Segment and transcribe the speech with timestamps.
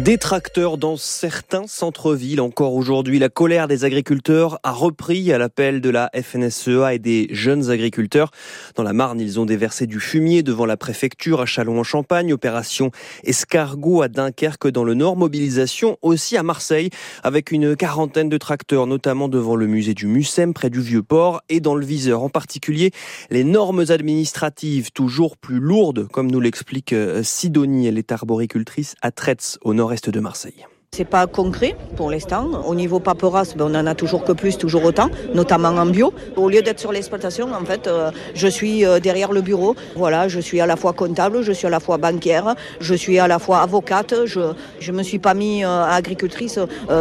[0.00, 2.40] Des tracteurs dans certains centres-villes.
[2.40, 7.28] Encore aujourd'hui, la colère des agriculteurs a repris à l'appel de la FNSEA et des
[7.30, 8.30] jeunes agriculteurs.
[8.74, 12.32] Dans la Marne, ils ont déversé du fumier devant la préfecture à Châlons-en-Champagne.
[12.32, 12.90] Opération
[13.24, 15.18] escargot à Dunkerque dans le Nord.
[15.18, 16.88] Mobilisation aussi à Marseille
[17.22, 21.60] avec une quarantaine de tracteurs, notamment devant le musée du Mucem près du Vieux-Port et
[21.60, 22.22] dans le viseur.
[22.22, 22.92] En particulier,
[23.28, 27.88] les normes administratives toujours plus lourdes, comme nous l'explique euh, Sidonie.
[27.88, 30.64] Elle est arboricultrice à Tretz au nord nord-est de Marseille.
[30.94, 32.66] C'est pas concret pour l'instant.
[32.66, 36.12] Au niveau paperasse, ben on en a toujours que plus, toujours autant, notamment en bio.
[36.36, 39.74] Au lieu d'être sur l'exploitation, en fait, euh, je suis euh, derrière le bureau.
[39.96, 43.18] Voilà, je suis à la fois comptable, je suis à la fois banquière, je suis
[43.18, 44.26] à la fois avocate.
[44.26, 46.58] Je je me suis pas mis euh, agricultrice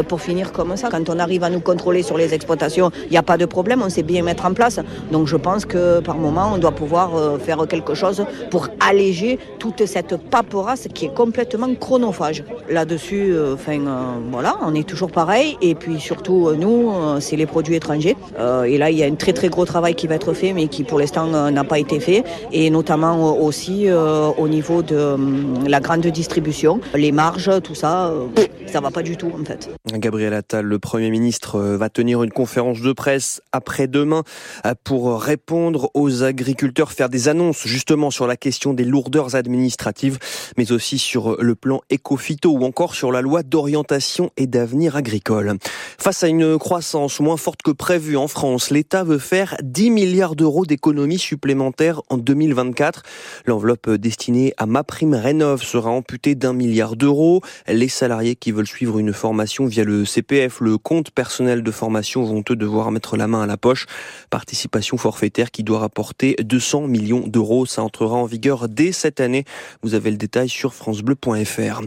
[0.08, 0.88] pour finir comme ça.
[0.90, 3.82] Quand on arrive à nous contrôler sur les exploitations, il n'y a pas de problème,
[3.84, 4.80] on sait bien mettre en place.
[5.12, 9.86] Donc je pense que par moment, on doit pouvoir faire quelque chose pour alléger toute
[9.86, 12.46] cette paperasse qui est complètement chronophage.
[12.70, 15.58] Là-dessus, enfin euh, voilà, on est toujours pareil.
[15.62, 18.16] Et puis surtout, euh, nous, euh, c'est les produits étrangers.
[18.66, 20.68] et là, il y a un très très gros travail qui va être fait, mais
[20.68, 22.24] qui pour l'instant n'a pas été fait.
[22.52, 25.16] Et notamment aussi au niveau de
[25.68, 28.14] la grande distribution, les marges, tout ça
[28.68, 29.70] ça va pas du tout en fait.
[29.94, 34.24] Gabriel Attal, le Premier ministre, va tenir une conférence de presse après-demain
[34.84, 40.20] pour répondre aux agriculteurs, faire des annonces justement sur la question des lourdeurs administratives,
[40.58, 44.98] mais aussi sur le plan éco-phyto ou encore sur la loi d'orientation d'orientation et d'avenir
[44.98, 45.58] agricole.
[45.98, 50.36] Face à une croissance moins forte que prévue en France, l'État veut faire 10 milliards
[50.36, 53.04] d'euros d'économies supplémentaires en 2024.
[53.46, 57.42] L'enveloppe destinée à ma prime rénov sera amputée d'un milliard d'euros.
[57.68, 62.24] Les salariés qui veulent suivre une formation via le CPF, le compte personnel de formation,
[62.24, 63.86] vont eux devoir mettre la main à la poche.
[64.30, 67.66] Participation forfaitaire qui doit rapporter 200 millions d'euros.
[67.66, 69.46] Ça entrera en vigueur dès cette année.
[69.82, 71.82] Vous avez le détail sur francebleu.fr.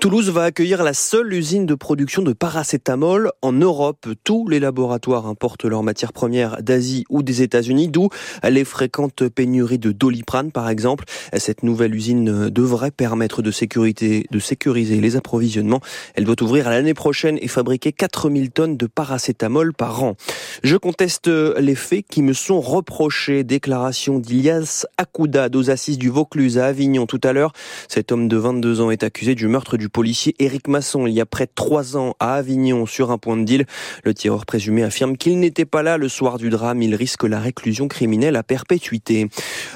[0.00, 4.08] Toulouse va accueillir la seule l'usine de production de paracétamol en Europe.
[4.24, 8.08] Tous les laboratoires importent leurs matières premières d'Asie ou des États-Unis, d'où
[8.42, 11.04] les fréquentes pénuries de doliprane, par exemple.
[11.36, 15.80] Cette nouvelle usine devrait permettre de, sécuriser les approvisionnements.
[16.14, 20.16] Elle doit ouvrir l'année prochaine et fabriquer 4000 tonnes de paracétamol par an.
[20.62, 23.44] Je conteste les faits qui me sont reprochés.
[23.44, 27.52] Déclaration d'Ilias Akoudad aux assises du Vaucluse à Avignon tout à l'heure.
[27.86, 31.50] Cet homme de 22 ans est accusé du meurtre du policier Éric Masson près de
[31.54, 33.66] trois ans à Avignon sur un point de deal.
[34.04, 36.82] Le tireur présumé affirme qu'il n'était pas là le soir du drame.
[36.82, 39.28] Il risque la réclusion criminelle à perpétuité.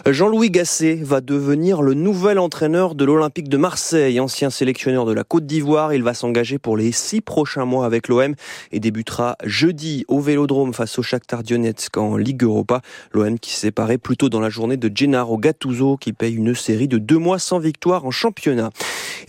[0.06, 4.20] Jean-Louis Gasset va devenir le nouvel entraîneur de l'Olympique de Marseille.
[4.20, 8.08] Ancien sélectionneur de la Côte d'Ivoire, il va s'engager pour les six prochains mois avec
[8.08, 8.34] l'OM
[8.70, 12.80] et débutera jeudi au Vélodrome face au Shakhtar Donetsk en Ligue Europa.
[13.12, 16.54] L'OM qui s'est séparé plus tôt dans la journée de Gennaro Gattuso qui paye une
[16.54, 18.70] série de deux mois sans victoire en championnat.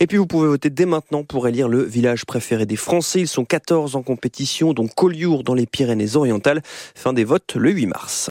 [0.00, 3.20] Et puis vous pouvez voter dès maintenant pour élire le village préféré des Français.
[3.20, 6.62] Ils sont 14 en compétition, dont Collioure dans les Pyrénées-Orientales.
[6.94, 8.22] Fin des votes le 8 mars.